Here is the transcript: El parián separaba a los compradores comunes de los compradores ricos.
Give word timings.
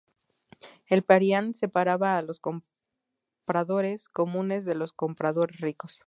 El 0.87 1.03
parián 1.03 1.53
separaba 1.53 2.17
a 2.17 2.23
los 2.23 2.39
compradores 2.39 4.09
comunes 4.09 4.65
de 4.65 4.73
los 4.73 4.93
compradores 4.93 5.59
ricos. 5.61 5.99